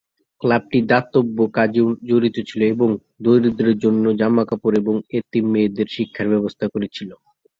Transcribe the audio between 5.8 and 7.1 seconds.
শিক্ষার ব্যবস্থা করেছিল।